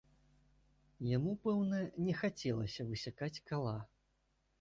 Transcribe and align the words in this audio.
Яму, 1.09 1.33
пэўна, 1.43 1.81
не 2.05 2.15
хацелася 2.21 2.87
высякаць 2.93 3.37
кала. 3.51 3.75